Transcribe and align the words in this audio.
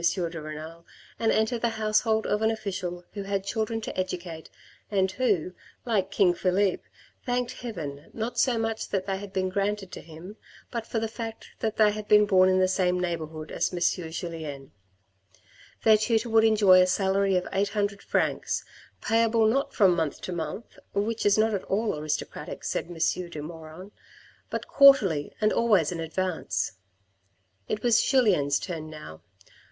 de 0.01 0.41
Renal 0.41 0.83
and 1.19 1.31
enter 1.31 1.59
the 1.59 1.69
household 1.77 2.25
of 2.25 2.41
an 2.41 2.49
official 2.49 3.05
who 3.13 3.21
had 3.21 3.43
children 3.43 3.79
to 3.81 3.95
educate 3.95 4.49
and 4.89 5.11
who, 5.11 5.53
like 5.85 6.09
King 6.09 6.33
Philippe, 6.33 6.81
thanked 7.23 7.51
Heaven 7.61 8.09
not 8.11 8.39
so 8.39 8.57
much 8.57 8.89
that 8.89 9.05
they 9.05 9.17
had 9.19 9.31
been 9.31 9.49
granted 9.49 9.91
to 9.91 10.01
him, 10.01 10.37
but 10.71 10.87
for 10.87 10.97
the 10.97 11.07
fact 11.07 11.49
that 11.59 11.77
they 11.77 11.91
had 11.91 12.07
been 12.07 12.25
born 12.25 12.49
in 12.49 12.57
the 12.57 12.67
same 12.67 12.99
neighbourhood 12.99 13.51
as 13.51 13.71
M. 13.71 14.09
Julien. 14.09 14.71
Their 15.83 15.97
tutor 15.97 16.31
would 16.31 16.45
enjoy 16.45 16.81
a 16.81 16.87
salary 16.87 17.35
of 17.35 17.47
800 17.53 18.01
francs, 18.01 18.65
payable 19.01 19.45
not 19.45 19.71
from 19.71 19.95
month 19.95 20.19
to 20.21 20.31
month, 20.31 20.79
which 20.95 21.27
is 21.27 21.37
not 21.37 21.53
at 21.53 21.63
all 21.65 21.95
aristocratic, 21.95 22.63
said 22.63 22.85
M. 22.87 22.93
de 22.95 23.39
Maugiron, 23.39 23.91
but 24.49 24.67
quarterly 24.67 25.31
and 25.39 25.53
always 25.53 25.91
in 25.91 25.99
advance. 25.99 26.71
It 27.67 27.83
was 27.83 28.01
Julien's 28.01 28.57
turn 28.57 28.89
now. 28.89 29.21